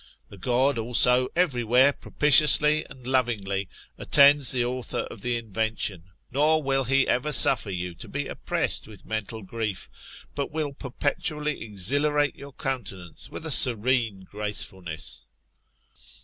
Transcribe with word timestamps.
The 0.29 0.37
God 0.39 0.79
also 0.79 1.27
every 1.35 1.63
where 1.63 1.93
propitiously 1.93 2.83
and 2.89 3.05
lovingly 3.05 3.69
attends 3.99 4.51
the 4.51 4.65
author 4.65 5.01
of 5.11 5.21
the 5.21 5.37
invention, 5.37 6.05
nor 6.31 6.63
will 6.63 6.85
he 6.85 7.07
ever 7.07 7.31
suffer 7.31 7.69
you 7.69 7.93
to 7.93 8.07
be 8.07 8.25
oppressed 8.27 8.87
with 8.87 9.05
mental 9.05 9.43
grief, 9.43 9.91
but 10.33 10.49
will 10.51 10.73
perpetually 10.73 11.61
exhilarate 11.63 12.35
your 12.35 12.53
countenance 12.53 13.29
with 13.29 13.45
a 13.45 13.51
serene 13.51 14.21
gracefulness. 14.21 15.27